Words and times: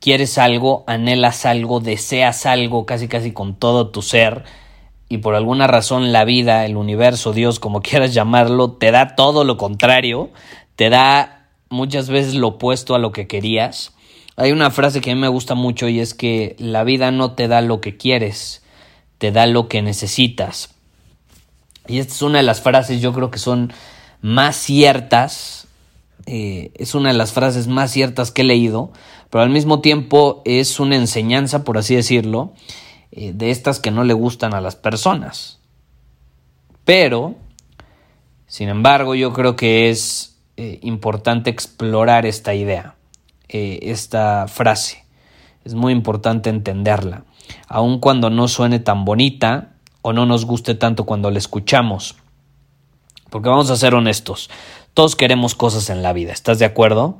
quieres 0.00 0.38
algo, 0.38 0.84
anhelas 0.86 1.46
algo, 1.46 1.80
deseas 1.80 2.46
algo 2.46 2.86
casi 2.86 3.06
casi 3.06 3.32
con 3.32 3.54
todo 3.54 3.90
tu 3.90 4.02
ser 4.02 4.44
y 5.08 5.18
por 5.18 5.34
alguna 5.34 5.66
razón 5.66 6.12
la 6.12 6.24
vida, 6.24 6.64
el 6.64 6.76
universo, 6.76 7.32
Dios, 7.32 7.58
como 7.58 7.82
quieras 7.82 8.14
llamarlo, 8.14 8.72
te 8.72 8.90
da 8.90 9.14
todo 9.16 9.44
lo 9.44 9.56
contrario, 9.56 10.30
te 10.76 10.88
da 10.88 11.48
muchas 11.68 12.08
veces 12.08 12.34
lo 12.34 12.48
opuesto 12.48 12.94
a 12.94 12.98
lo 12.98 13.12
que 13.12 13.26
querías? 13.26 13.92
Hay 14.36 14.52
una 14.52 14.70
frase 14.70 15.00
que 15.00 15.10
a 15.10 15.14
mí 15.14 15.20
me 15.20 15.28
gusta 15.28 15.54
mucho 15.54 15.88
y 15.88 16.00
es 16.00 16.14
que 16.14 16.56
la 16.58 16.84
vida 16.84 17.10
no 17.10 17.32
te 17.32 17.48
da 17.48 17.60
lo 17.60 17.80
que 17.80 17.96
quieres, 17.96 18.62
te 19.18 19.32
da 19.32 19.46
lo 19.46 19.68
que 19.68 19.82
necesitas. 19.82 20.70
Y 21.86 21.98
esta 21.98 22.14
es 22.14 22.22
una 22.22 22.38
de 22.38 22.44
las 22.44 22.60
frases 22.60 23.00
yo 23.00 23.12
creo 23.12 23.30
que 23.30 23.38
son 23.38 23.72
más 24.22 24.56
ciertas, 24.56 25.66
eh, 26.26 26.70
es 26.74 26.94
una 26.94 27.10
de 27.10 27.18
las 27.18 27.32
frases 27.32 27.66
más 27.66 27.90
ciertas 27.90 28.30
que 28.30 28.42
he 28.42 28.44
leído, 28.44 28.92
pero 29.30 29.42
al 29.42 29.50
mismo 29.50 29.80
tiempo 29.80 30.42
es 30.44 30.80
una 30.80 30.96
enseñanza, 30.96 31.64
por 31.64 31.78
así 31.78 31.94
decirlo, 31.94 32.52
eh, 33.12 33.32
de 33.32 33.50
estas 33.50 33.78
que 33.78 33.92
no 33.92 34.04
le 34.04 34.12
gustan 34.12 34.54
a 34.54 34.60
las 34.60 34.74
personas. 34.76 35.60
Pero, 36.84 37.36
sin 38.46 38.68
embargo, 38.68 39.14
yo 39.14 39.32
creo 39.32 39.54
que 39.54 39.88
es 39.88 40.36
eh, 40.56 40.80
importante 40.82 41.48
explorar 41.48 42.26
esta 42.26 42.54
idea, 42.54 42.96
eh, 43.48 43.78
esta 43.82 44.48
frase. 44.48 45.04
Es 45.64 45.74
muy 45.74 45.92
importante 45.92 46.50
entenderla, 46.50 47.24
aun 47.68 48.00
cuando 48.00 48.30
no 48.30 48.48
suene 48.48 48.80
tan 48.80 49.04
bonita 49.04 49.74
o 50.02 50.12
no 50.12 50.26
nos 50.26 50.44
guste 50.44 50.74
tanto 50.74 51.04
cuando 51.04 51.30
la 51.30 51.38
escuchamos. 51.38 52.16
Porque 53.28 53.48
vamos 53.48 53.70
a 53.70 53.76
ser 53.76 53.94
honestos, 53.94 54.50
todos 54.92 55.14
queremos 55.14 55.54
cosas 55.54 55.88
en 55.88 56.02
la 56.02 56.12
vida, 56.12 56.32
¿estás 56.32 56.58
de 56.58 56.64
acuerdo? 56.64 57.18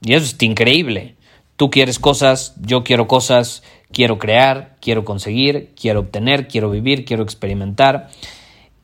Y 0.00 0.14
eso 0.14 0.24
es 0.24 0.40
increíble. 0.42 1.16
Tú 1.60 1.68
quieres 1.68 1.98
cosas, 1.98 2.54
yo 2.62 2.84
quiero 2.84 3.06
cosas, 3.06 3.62
quiero 3.92 4.18
crear, 4.18 4.78
quiero 4.80 5.04
conseguir, 5.04 5.74
quiero 5.78 6.00
obtener, 6.00 6.48
quiero 6.48 6.70
vivir, 6.70 7.04
quiero 7.04 7.22
experimentar. 7.22 8.08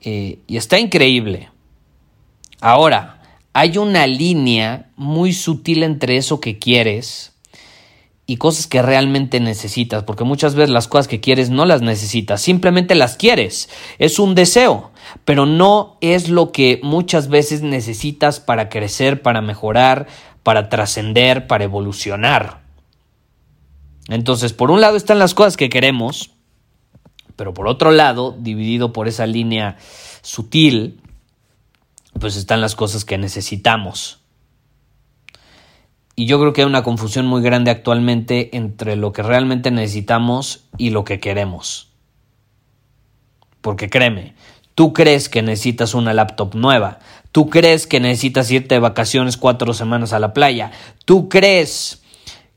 Eh, 0.02 0.40
y 0.46 0.58
está 0.58 0.78
increíble. 0.78 1.48
Ahora, 2.60 3.22
hay 3.54 3.78
una 3.78 4.06
línea 4.06 4.90
muy 4.94 5.32
sutil 5.32 5.84
entre 5.84 6.18
eso 6.18 6.38
que 6.38 6.58
quieres 6.58 7.32
y 8.26 8.36
cosas 8.36 8.66
que 8.66 8.82
realmente 8.82 9.40
necesitas, 9.40 10.02
porque 10.02 10.24
muchas 10.24 10.54
veces 10.54 10.68
las 10.68 10.86
cosas 10.86 11.08
que 11.08 11.22
quieres 11.22 11.48
no 11.48 11.64
las 11.64 11.80
necesitas, 11.80 12.42
simplemente 12.42 12.94
las 12.94 13.16
quieres, 13.16 13.70
es 13.98 14.18
un 14.18 14.34
deseo, 14.34 14.90
pero 15.24 15.46
no 15.46 15.96
es 16.02 16.28
lo 16.28 16.52
que 16.52 16.80
muchas 16.82 17.28
veces 17.28 17.62
necesitas 17.62 18.38
para 18.38 18.68
crecer, 18.68 19.22
para 19.22 19.40
mejorar, 19.40 20.08
para 20.42 20.68
trascender, 20.68 21.46
para 21.46 21.64
evolucionar. 21.64 22.65
Entonces, 24.08 24.52
por 24.52 24.70
un 24.70 24.80
lado 24.80 24.96
están 24.96 25.18
las 25.18 25.34
cosas 25.34 25.56
que 25.56 25.68
queremos, 25.68 26.30
pero 27.34 27.52
por 27.54 27.68
otro 27.68 27.90
lado, 27.90 28.36
dividido 28.38 28.92
por 28.92 29.08
esa 29.08 29.26
línea 29.26 29.76
sutil, 30.22 31.00
pues 32.18 32.36
están 32.36 32.60
las 32.60 32.74
cosas 32.74 33.04
que 33.04 33.18
necesitamos. 33.18 34.20
Y 36.14 36.26
yo 36.26 36.40
creo 36.40 36.54
que 36.54 36.62
hay 36.62 36.66
una 36.66 36.82
confusión 36.82 37.26
muy 37.26 37.42
grande 37.42 37.70
actualmente 37.70 38.56
entre 38.56 38.96
lo 38.96 39.12
que 39.12 39.22
realmente 39.22 39.70
necesitamos 39.70 40.64
y 40.78 40.90
lo 40.90 41.04
que 41.04 41.20
queremos. 41.20 41.92
Porque 43.60 43.90
créeme, 43.90 44.34
tú 44.74 44.94
crees 44.94 45.28
que 45.28 45.42
necesitas 45.42 45.92
una 45.92 46.14
laptop 46.14 46.54
nueva, 46.54 47.00
tú 47.32 47.50
crees 47.50 47.86
que 47.86 48.00
necesitas 48.00 48.50
irte 48.50 48.76
de 48.76 48.78
vacaciones 48.78 49.36
cuatro 49.36 49.74
semanas 49.74 50.14
a 50.14 50.18
la 50.18 50.32
playa, 50.32 50.70
tú 51.04 51.28
crees 51.28 52.02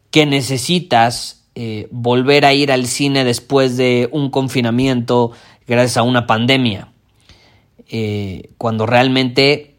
que 0.10 0.26
necesitas 0.26 1.39
eh, 1.62 1.90
volver 1.92 2.46
a 2.46 2.54
ir 2.54 2.72
al 2.72 2.86
cine 2.86 3.26
después 3.26 3.76
de 3.76 4.08
un 4.14 4.30
confinamiento 4.30 5.34
gracias 5.68 5.98
a 5.98 6.04
una 6.04 6.26
pandemia, 6.26 6.94
eh, 7.90 8.52
cuando 8.58 8.86
realmente 8.86 9.76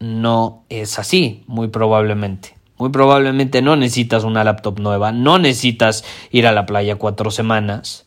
no 0.00 0.64
es 0.70 0.98
así, 0.98 1.44
muy 1.46 1.68
probablemente. 1.68 2.56
Muy 2.78 2.90
probablemente 2.90 3.62
no 3.62 3.76
necesitas 3.76 4.24
una 4.24 4.42
laptop 4.42 4.80
nueva, 4.80 5.12
no 5.12 5.38
necesitas 5.38 6.04
ir 6.32 6.48
a 6.48 6.52
la 6.52 6.66
playa 6.66 6.96
cuatro 6.96 7.30
semanas. 7.30 8.06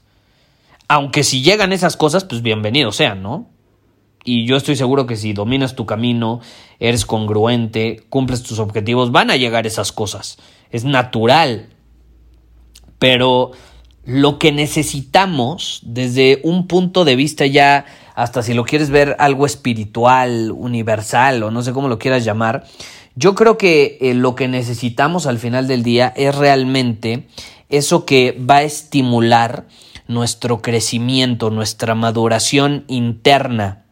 Aunque 0.90 1.24
si 1.24 1.44
llegan 1.44 1.72
esas 1.72 1.96
cosas, 1.96 2.26
pues 2.26 2.42
bienvenido 2.42 2.92
sean, 2.92 3.24
¿no? 3.24 3.48
Y 4.26 4.46
yo 4.46 4.58
estoy 4.58 4.76
seguro 4.76 5.06
que 5.06 5.16
si 5.16 5.32
dominas 5.32 5.78
tu 5.78 5.86
camino, 5.86 6.42
eres 6.82 7.06
congruente, 7.06 8.04
cumples 8.10 8.44
tus 8.44 8.60
objetivos, 8.60 9.14
van 9.14 9.32
a 9.32 9.38
llegar 9.38 9.66
esas 9.66 9.94
cosas. 9.94 10.40
Es 10.72 10.84
natural 10.84 11.70
pero 13.06 13.52
lo 14.04 14.40
que 14.40 14.52
necesitamos 14.52 15.80
desde 15.84 16.42
un 16.44 16.66
punto 16.66 17.06
de 17.06 17.16
vista 17.16 17.46
ya, 17.46 17.86
hasta 18.16 18.42
si 18.42 18.56
lo 18.56 18.66
quieres 18.66 18.90
ver 18.90 19.16
algo 19.20 19.46
espiritual, 19.46 20.52
universal 20.52 21.44
o 21.44 21.52
no 21.52 21.62
sé 21.62 21.72
cómo 21.72 21.88
lo 21.88 22.00
quieras 22.00 22.26
llamar, 22.26 22.66
yo 23.14 23.36
creo 23.36 23.60
que 23.60 24.00
eh, 24.02 24.16
lo 24.16 24.34
que 24.34 24.48
necesitamos 24.48 25.28
al 25.28 25.38
final 25.38 25.68
del 25.68 25.84
día 25.84 26.14
es 26.16 26.34
realmente 26.34 27.28
eso 27.70 28.06
que 28.06 28.32
va 28.32 28.58
a 28.58 28.64
estimular 28.64 29.68
nuestro 30.08 30.64
crecimiento, 30.64 31.52
nuestra 31.52 31.94
maduración 31.94 32.86
interna 32.88 33.85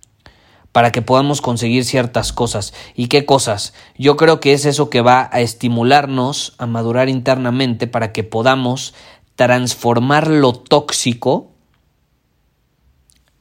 para 0.73 0.91
que 0.91 1.01
podamos 1.01 1.39
conseguir 1.39 1.85
ciertas 1.85 2.34
cosas. 2.34 2.73
¿Y 2.95 3.07
qué 3.07 3.25
cosas? 3.25 3.73
Yo 3.97 4.17
creo 4.17 4.41
que 4.41 4.51
es 4.51 4.66
eso 4.66 4.89
que 4.89 5.01
va 5.01 5.29
a 5.31 5.39
estimularnos 5.39 6.56
a 6.57 6.66
madurar 6.66 7.07
internamente 7.07 7.88
para 7.88 8.11
que 8.11 8.23
podamos 8.23 8.94
transformar 9.35 10.28
lo 10.28 10.53
tóxico 10.53 11.51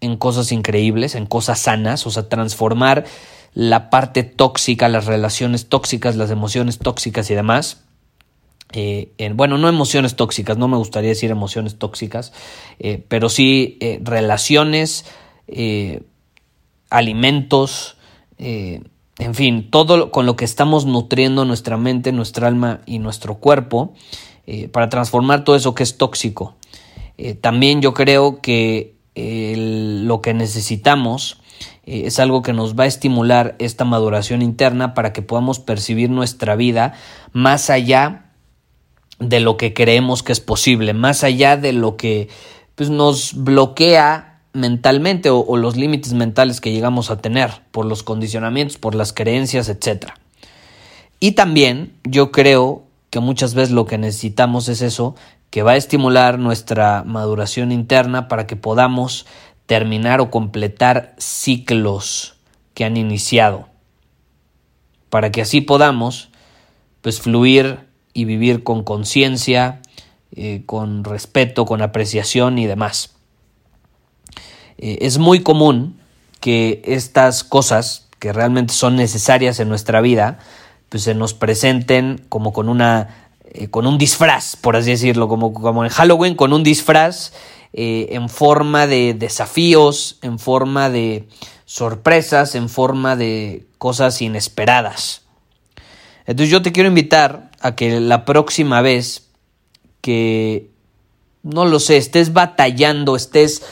en 0.00 0.16
cosas 0.16 0.52
increíbles, 0.52 1.14
en 1.14 1.26
cosas 1.26 1.58
sanas, 1.60 2.06
o 2.06 2.10
sea, 2.10 2.28
transformar 2.28 3.06
la 3.54 3.88
parte 3.88 4.24
tóxica, 4.24 4.88
las 4.88 5.06
relaciones 5.06 5.68
tóxicas, 5.68 6.16
las 6.16 6.30
emociones 6.30 6.78
tóxicas 6.78 7.30
y 7.30 7.34
demás. 7.34 7.84
Eh, 8.74 9.12
en, 9.18 9.36
bueno, 9.36 9.58
no 9.58 9.68
emociones 9.68 10.16
tóxicas, 10.16 10.58
no 10.58 10.68
me 10.68 10.76
gustaría 10.76 11.10
decir 11.10 11.30
emociones 11.30 11.78
tóxicas, 11.78 12.32
eh, 12.78 13.04
pero 13.08 13.28
sí 13.28 13.78
eh, 13.80 14.00
relaciones, 14.02 15.06
alimentos, 16.92 17.96
eh, 18.38 18.82
en 19.18 19.34
fin, 19.34 19.70
todo 19.70 20.10
con 20.10 20.26
lo 20.26 20.36
que 20.36 20.44
estamos 20.44 20.86
nutriendo 20.86 21.44
nuestra 21.44 21.76
mente, 21.76 22.12
nuestra 22.12 22.48
alma 22.48 22.80
y 22.86 22.98
nuestro 22.98 23.36
cuerpo 23.36 23.94
eh, 24.46 24.68
para 24.68 24.88
transformar 24.88 25.44
todo 25.44 25.56
eso 25.56 25.74
que 25.74 25.82
es 25.82 25.96
tóxico. 25.96 26.54
Eh, 27.18 27.34
también 27.34 27.82
yo 27.82 27.94
creo 27.94 28.40
que 28.40 28.94
lo 29.14 30.22
que 30.22 30.32
necesitamos 30.32 31.38
es 31.84 32.18
algo 32.18 32.40
que 32.40 32.54
nos 32.54 32.78
va 32.78 32.84
a 32.84 32.86
estimular 32.86 33.56
esta 33.58 33.84
maduración 33.84 34.40
interna 34.40 34.94
para 34.94 35.12
que 35.12 35.20
podamos 35.20 35.58
percibir 35.58 36.08
nuestra 36.08 36.56
vida 36.56 36.94
más 37.32 37.68
allá 37.68 38.30
de 39.18 39.40
lo 39.40 39.58
que 39.58 39.74
creemos 39.74 40.22
que 40.22 40.32
es 40.32 40.40
posible, 40.40 40.94
más 40.94 41.24
allá 41.24 41.58
de 41.58 41.74
lo 41.74 41.98
que 41.98 42.28
pues, 42.74 42.90
nos 42.90 43.34
bloquea 43.34 44.31
mentalmente 44.52 45.30
o, 45.30 45.56
los 45.56 45.76
límites 45.76 46.12
mentales 46.12 46.60
que 46.60 46.72
llegamos 46.72 47.10
a 47.10 47.18
tener 47.18 47.50
por 47.70 47.86
los 47.86 48.02
condicionamientos, 48.02 48.78
por 48.78 48.94
las 48.94 49.12
creencias, 49.12 49.68
etc. 49.68 50.12
Y 51.20 51.32
también 51.32 51.94
yo 52.04 52.32
creo 52.32 52.84
que 53.10 53.20
muchas 53.20 53.54
veces 53.54 53.72
lo 53.72 53.86
que 53.86 53.98
necesitamos 53.98 54.68
es 54.68 54.82
eso, 54.82 55.14
que 55.50 55.62
va 55.62 55.72
a 55.72 55.76
estimular 55.76 56.38
nuestra 56.38 57.04
maduración 57.04 57.72
interna 57.72 58.28
para 58.28 58.46
que 58.46 58.56
podamos 58.56 59.26
terminar 59.66 60.20
o 60.20 60.30
completar 60.30 61.14
ciclos 61.18 62.36
que 62.74 62.84
han 62.84 62.96
iniciado, 62.96 63.68
para 65.10 65.30
que 65.30 65.42
así 65.42 65.60
podamos 65.60 66.30
pues 67.02 67.20
fluir 67.20 67.80
y 68.14 68.24
vivir 68.24 68.62
con 68.62 68.82
conciencia, 68.82 69.82
eh, 70.34 70.62
con 70.64 71.04
respeto, 71.04 71.66
con 71.66 71.82
apreciación 71.82 72.58
y 72.58 72.66
demás. 72.66 73.14
Eh, 74.82 75.06
es 75.06 75.18
muy 75.18 75.44
común 75.44 75.96
que 76.40 76.82
estas 76.84 77.44
cosas 77.44 78.08
que 78.18 78.32
realmente 78.32 78.74
son 78.74 78.96
necesarias 78.96 79.60
en 79.60 79.68
nuestra 79.68 80.00
vida, 80.00 80.40
pues 80.88 81.04
se 81.04 81.14
nos 81.14 81.34
presenten 81.34 82.26
como 82.28 82.52
con 82.52 82.68
una 82.68 83.30
eh, 83.44 83.68
con 83.68 83.86
un 83.86 83.96
disfraz, 83.96 84.56
por 84.56 84.74
así 84.74 84.90
decirlo, 84.90 85.28
como, 85.28 85.52
como 85.52 85.84
en 85.84 85.90
Halloween, 85.90 86.34
con 86.34 86.52
un 86.52 86.64
disfraz 86.64 87.32
eh, 87.72 88.08
en 88.10 88.28
forma 88.28 88.88
de 88.88 89.14
desafíos, 89.14 90.18
en 90.20 90.40
forma 90.40 90.90
de 90.90 91.28
sorpresas, 91.64 92.56
en 92.56 92.68
forma 92.68 93.14
de 93.14 93.66
cosas 93.78 94.20
inesperadas. 94.20 95.22
Entonces 96.26 96.50
yo 96.50 96.60
te 96.60 96.72
quiero 96.72 96.88
invitar 96.88 97.52
a 97.60 97.76
que 97.76 98.00
la 98.00 98.24
próxima 98.24 98.80
vez 98.80 99.28
que, 100.00 100.70
no 101.44 101.66
lo 101.66 101.78
sé, 101.78 101.98
estés 101.98 102.32
batallando, 102.32 103.14
estés 103.14 103.62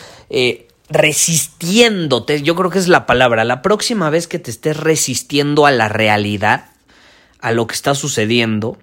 resistiéndote, 0.90 2.42
yo 2.42 2.56
creo 2.56 2.70
que 2.70 2.78
es 2.78 2.88
la 2.88 3.06
palabra, 3.06 3.44
la 3.44 3.62
próxima 3.62 4.10
vez 4.10 4.26
que 4.26 4.38
te 4.38 4.50
estés 4.50 4.76
resistiendo 4.76 5.66
a 5.66 5.70
la 5.70 5.88
realidad, 5.88 6.66
a 7.40 7.52
lo 7.52 7.66
que 7.66 7.74
está 7.74 7.94
sucediendo, 7.94 8.76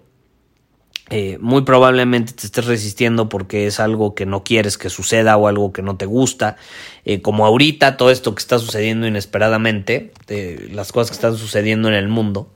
eh, 1.09 1.37
muy 1.39 1.61
probablemente 1.61 2.33
te 2.33 2.47
estés 2.47 2.65
resistiendo 2.65 3.29
porque 3.29 3.65
es 3.65 3.79
algo 3.79 4.13
que 4.13 4.25
no 4.25 4.43
quieres 4.43 4.77
que 4.77 4.89
suceda 4.89 5.37
o 5.37 5.47
algo 5.47 5.71
que 5.71 5.81
no 5.81 5.95
te 5.95 6.05
gusta. 6.05 6.57
Eh, 7.05 7.21
como 7.21 7.45
ahorita 7.45 7.97
todo 7.97 8.11
esto 8.11 8.35
que 8.35 8.39
está 8.39 8.59
sucediendo 8.59 9.07
inesperadamente, 9.07 10.11
las 10.71 10.91
cosas 10.91 11.11
que 11.11 11.15
están 11.15 11.37
sucediendo 11.37 11.87
en 11.87 11.93
el 11.93 12.07
mundo, 12.07 12.51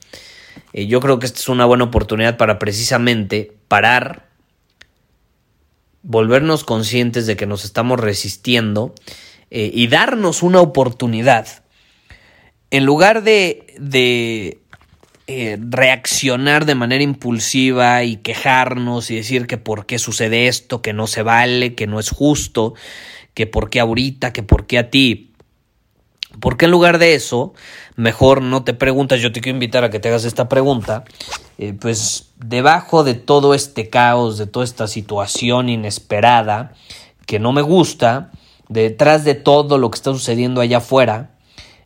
eh, 0.73 0.87
yo 0.87 0.99
creo 0.99 1.19
que 1.19 1.25
esta 1.25 1.39
es 1.39 1.49
una 1.49 1.65
buena 1.65 1.85
oportunidad 1.85 2.37
para 2.37 2.59
precisamente 2.59 3.53
parar, 3.67 4.29
volvernos 6.03 6.63
conscientes 6.63 7.27
de 7.27 7.37
que 7.37 7.45
nos 7.45 7.63
estamos 7.63 7.99
resistiendo 7.99 8.93
y 9.51 9.87
darnos 9.87 10.43
una 10.43 10.61
oportunidad. 10.61 11.47
En 12.69 12.85
lugar 12.85 13.21
de, 13.23 13.75
de 13.77 14.61
eh, 15.33 15.57
reaccionar 15.61 16.65
de 16.65 16.75
manera 16.75 17.05
impulsiva 17.05 18.03
y 18.03 18.17
quejarnos 18.17 19.09
y 19.11 19.15
decir 19.15 19.47
que 19.47 19.57
por 19.57 19.85
qué 19.85 19.97
sucede 19.97 20.47
esto, 20.47 20.81
que 20.81 20.91
no 20.91 21.07
se 21.07 21.23
vale, 21.23 21.73
que 21.73 21.87
no 21.87 22.01
es 22.01 22.09
justo, 22.09 22.73
que 23.33 23.47
por 23.47 23.69
qué 23.69 23.79
ahorita, 23.79 24.33
que 24.33 24.43
por 24.43 24.67
qué 24.67 24.79
a 24.79 24.89
ti. 24.89 25.31
Porque 26.41 26.65
en 26.65 26.71
lugar 26.71 26.97
de 26.97 27.13
eso, 27.13 27.53
mejor 27.95 28.41
no 28.41 28.65
te 28.65 28.73
preguntas, 28.73 29.21
yo 29.21 29.31
te 29.31 29.39
quiero 29.39 29.55
invitar 29.55 29.85
a 29.85 29.89
que 29.89 29.99
te 29.99 30.09
hagas 30.09 30.25
esta 30.25 30.49
pregunta, 30.49 31.05
eh, 31.57 31.73
pues 31.79 32.33
debajo 32.35 33.05
de 33.05 33.13
todo 33.13 33.53
este 33.53 33.89
caos, 33.89 34.37
de 34.37 34.47
toda 34.47 34.65
esta 34.65 34.87
situación 34.87 35.69
inesperada 35.69 36.73
que 37.25 37.39
no 37.39 37.53
me 37.53 37.61
gusta, 37.61 38.31
detrás 38.71 39.25
de 39.25 39.35
todo 39.35 39.77
lo 39.77 39.91
que 39.91 39.97
está 39.97 40.11
sucediendo 40.11 40.61
allá 40.61 40.77
afuera, 40.77 41.35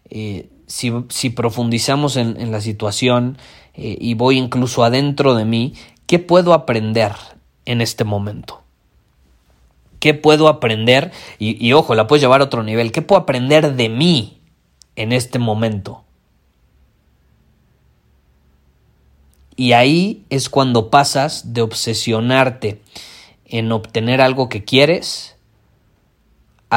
eh, 0.09 0.49
si, 0.67 1.29
profundizamos 1.31 2.15
en, 2.15 2.51
la 2.51 2.61
situación 2.61 3.37
eh, 3.73 3.97
y 3.99 4.13
voy 4.13 4.37
incluso 4.37 4.83
adentro 4.83 5.33
de 5.33 5.45
mí, 5.45 5.73
¿qué 6.05 6.19
puedo 6.19 6.53
aprender 6.53 7.13
en 7.65 7.81
este 7.81 8.03
momento? 8.03 8.61
¿Qué 9.99 10.13
puedo 10.13 10.47
aprender? 10.47 11.11
Y, 11.39 11.65
y 11.65 11.73
ojo, 11.73 11.95
la 11.95 12.05
puedes 12.05 12.21
llevar 12.21 12.41
a 12.41 12.45
otro 12.45 12.61
nivel. 12.61 12.91
¿Qué 12.91 13.01
puedo 13.01 13.21
aprender 13.21 13.75
de 13.75 13.89
mí 13.89 14.39
en 14.95 15.11
este 15.11 15.39
momento? 15.39 16.03
Y 19.55 19.73
ahí 19.73 20.23
es 20.29 20.49
cuando 20.49 20.91
pasas 20.91 21.53
de 21.53 21.61
obsesionarte 21.61 22.81
en 23.45 23.71
obtener 23.71 24.21
algo 24.21 24.49
que 24.49 24.63
quieres 24.63 25.34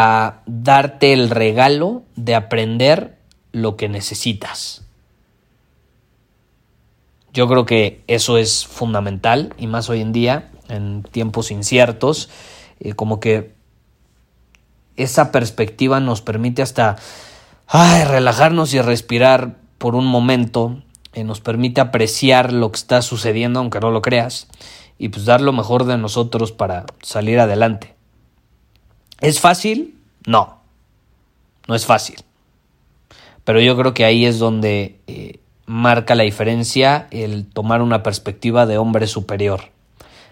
a 0.01 0.43
darte 0.47 1.13
el 1.13 1.29
regalo 1.29 2.05
de 2.15 2.37
aprender 2.37 3.19
lo 3.51 3.77
que 3.77 3.89
necesitas. 3.89 4.85
Yo 7.33 7.49
creo 7.49 7.67
que 7.67 8.05
eso 8.07 8.39
es 8.39 8.65
fundamental 8.65 9.53
y 9.59 9.67
más 9.67 9.91
hoy 9.91 10.01
en 10.01 10.13
día, 10.13 10.53
en 10.69 11.03
tiempos 11.03 11.51
inciertos, 11.51 12.31
eh, 12.79 12.93
como 12.93 13.19
que 13.19 13.55
esa 14.95 15.33
perspectiva 15.33 15.99
nos 15.99 16.23
permite 16.23 16.63
hasta 16.63 16.95
relajarnos 17.69 18.75
y 18.75 18.81
respirar 18.81 19.57
por 19.79 19.97
un 19.97 20.07
momento, 20.07 20.81
eh, 21.13 21.25
nos 21.25 21.41
permite 21.41 21.81
apreciar 21.81 22.53
lo 22.53 22.71
que 22.71 22.77
está 22.77 23.03
sucediendo, 23.03 23.59
aunque 23.59 23.81
no 23.81 23.91
lo 23.91 24.01
creas, 24.01 24.47
y 24.97 25.09
pues 25.09 25.25
dar 25.25 25.41
lo 25.41 25.53
mejor 25.53 25.87
de 25.87 25.99
nosotros 25.99 26.53
para 26.53 26.87
salir 27.03 27.41
adelante. 27.41 27.98
¿Es 29.21 29.41
fácil? 29.41 29.99
No, 30.27 30.61
no 31.67 31.75
es 31.75 31.87
fácil. 31.87 32.17
Pero 33.45 33.61
yo 33.61 33.77
creo 33.77 33.95
que 33.95 34.05
ahí 34.05 34.27
es 34.27 34.39
donde 34.39 35.01
eh, 35.07 35.41
marca 35.67 36.15
la 36.15 36.23
diferencia 36.23 37.09
el 37.11 37.47
tomar 37.47 37.83
una 37.83 38.03
perspectiva 38.03 38.67
de 38.67 38.79
hombre 38.79 39.07
superior. 39.07 39.71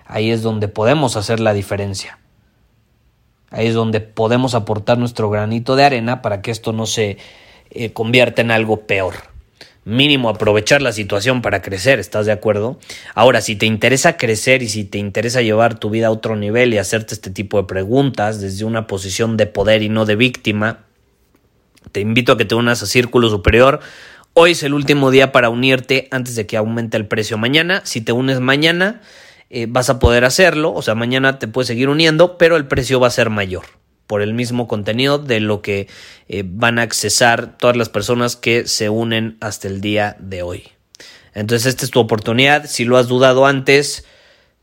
Ahí 0.06 0.30
es 0.30 0.42
donde 0.42 0.68
podemos 0.68 1.16
hacer 1.16 1.40
la 1.40 1.52
diferencia. 1.52 2.18
Ahí 3.50 3.68
es 3.68 3.74
donde 3.74 4.00
podemos 4.00 4.54
aportar 4.54 4.98
nuestro 4.98 5.30
granito 5.30 5.76
de 5.76 5.84
arena 5.84 6.22
para 6.22 6.42
que 6.42 6.50
esto 6.50 6.72
no 6.72 6.86
se 6.86 7.18
eh, 7.70 7.92
convierta 7.92 8.42
en 8.42 8.50
algo 8.50 8.86
peor. 8.86 9.14
Mínimo 9.86 10.28
aprovechar 10.28 10.82
la 10.82 10.90
situación 10.90 11.42
para 11.42 11.62
crecer, 11.62 12.00
¿estás 12.00 12.26
de 12.26 12.32
acuerdo? 12.32 12.80
Ahora, 13.14 13.40
si 13.40 13.54
te 13.54 13.66
interesa 13.66 14.16
crecer 14.16 14.60
y 14.64 14.68
si 14.68 14.82
te 14.82 14.98
interesa 14.98 15.42
llevar 15.42 15.78
tu 15.78 15.90
vida 15.90 16.08
a 16.08 16.10
otro 16.10 16.34
nivel 16.34 16.74
y 16.74 16.78
hacerte 16.78 17.14
este 17.14 17.30
tipo 17.30 17.56
de 17.56 17.68
preguntas 17.68 18.40
desde 18.40 18.64
una 18.64 18.88
posición 18.88 19.36
de 19.36 19.46
poder 19.46 19.84
y 19.84 19.88
no 19.88 20.04
de 20.04 20.16
víctima, 20.16 20.86
te 21.92 22.00
invito 22.00 22.32
a 22.32 22.36
que 22.36 22.44
te 22.44 22.56
unas 22.56 22.82
a 22.82 22.86
Círculo 22.86 23.30
Superior. 23.30 23.78
Hoy 24.34 24.50
es 24.50 24.64
el 24.64 24.74
último 24.74 25.12
día 25.12 25.30
para 25.30 25.50
unirte 25.50 26.08
antes 26.10 26.34
de 26.34 26.48
que 26.48 26.56
aumente 26.56 26.96
el 26.96 27.06
precio 27.06 27.38
mañana. 27.38 27.82
Si 27.84 28.00
te 28.00 28.10
unes 28.10 28.40
mañana, 28.40 29.02
eh, 29.50 29.66
vas 29.68 29.88
a 29.88 30.00
poder 30.00 30.24
hacerlo. 30.24 30.72
O 30.72 30.82
sea, 30.82 30.96
mañana 30.96 31.38
te 31.38 31.46
puedes 31.46 31.68
seguir 31.68 31.88
uniendo, 31.88 32.38
pero 32.38 32.56
el 32.56 32.66
precio 32.66 32.98
va 32.98 33.06
a 33.06 33.10
ser 33.10 33.30
mayor 33.30 33.66
por 34.06 34.22
el 34.22 34.34
mismo 34.34 34.68
contenido 34.68 35.18
de 35.18 35.40
lo 35.40 35.62
que 35.62 35.88
eh, 36.28 36.44
van 36.46 36.78
a 36.78 36.82
accesar 36.82 37.58
todas 37.58 37.76
las 37.76 37.88
personas 37.88 38.36
que 38.36 38.66
se 38.66 38.88
unen 38.88 39.36
hasta 39.40 39.68
el 39.68 39.80
día 39.80 40.16
de 40.20 40.42
hoy. 40.42 40.68
Entonces, 41.34 41.66
esta 41.66 41.84
es 41.84 41.90
tu 41.90 42.00
oportunidad. 42.00 42.66
Si 42.66 42.84
lo 42.84 42.96
has 42.96 43.08
dudado 43.08 43.46
antes, 43.46 44.06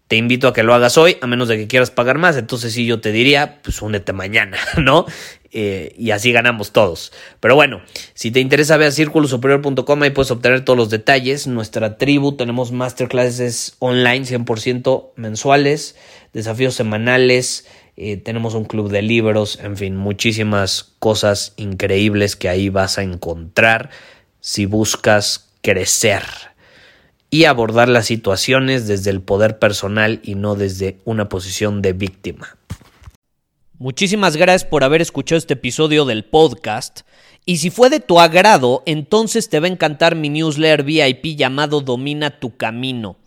te 0.07 0.15
invito 0.15 0.47
a 0.47 0.53
que 0.53 0.63
lo 0.63 0.73
hagas 0.73 0.97
hoy, 0.97 1.17
a 1.21 1.27
menos 1.27 1.47
de 1.47 1.57
que 1.57 1.67
quieras 1.67 1.91
pagar 1.91 2.17
más. 2.17 2.35
Entonces, 2.35 2.73
sí, 2.73 2.85
yo 2.85 2.99
te 2.99 3.11
diría, 3.11 3.61
pues 3.61 3.81
únete 3.81 4.11
mañana, 4.13 4.57
¿no? 4.77 5.05
Eh, 5.51 5.93
y 5.97 6.09
así 6.09 6.31
ganamos 6.31 6.71
todos. 6.71 7.13
Pero 7.39 7.53
bueno, 7.55 7.81
si 8.15 8.31
te 8.31 8.39
interesa, 8.39 8.77
ve 8.77 8.87
a 8.87 8.91
círculosuperior.com, 8.91 10.01
ahí 10.01 10.09
puedes 10.09 10.31
obtener 10.31 10.65
todos 10.65 10.77
los 10.77 10.89
detalles. 10.89 11.45
Nuestra 11.45 11.97
tribu, 11.97 12.35
tenemos 12.35 12.71
masterclasses 12.71 13.75
online 13.77 14.25
100% 14.25 15.11
mensuales, 15.15 15.95
desafíos 16.33 16.73
semanales, 16.73 17.67
eh, 17.95 18.17
tenemos 18.17 18.55
un 18.55 18.65
club 18.65 18.89
de 18.89 19.01
libros, 19.01 19.59
en 19.61 19.77
fin, 19.77 19.95
muchísimas 19.95 20.93
cosas 20.99 21.53
increíbles 21.57 22.35
que 22.35 22.49
ahí 22.49 22.69
vas 22.69 22.97
a 22.97 23.03
encontrar 23.03 23.91
si 24.39 24.65
buscas 24.65 25.49
crecer 25.61 26.23
y 27.29 27.45
abordar 27.45 27.89
las 27.89 28.05
situaciones 28.05 28.87
desde 28.87 29.09
el 29.09 29.21
poder 29.21 29.59
personal 29.59 30.19
y 30.23 30.35
no 30.35 30.55
desde 30.55 30.97
una 31.05 31.29
posición 31.29 31.81
de 31.81 31.93
víctima. 31.93 32.57
Muchísimas 33.77 34.37
gracias 34.37 34.69
por 34.69 34.83
haber 34.83 35.01
escuchado 35.01 35.37
este 35.37 35.55
episodio 35.55 36.05
del 36.05 36.25
podcast. 36.25 37.01
Y 37.45 37.57
si 37.57 37.69
fue 37.69 37.89
de 37.89 37.99
tu 37.99 38.19
agrado, 38.19 38.83
entonces 38.85 39.49
te 39.49 39.59
va 39.59 39.67
a 39.67 39.71
encantar 39.71 40.15
mi 40.15 40.29
newsletter 40.29 40.83
VIP 40.83 41.35
llamado 41.35 41.81
Domina 41.81 42.39
tu 42.39 42.55
Camino. 42.55 43.17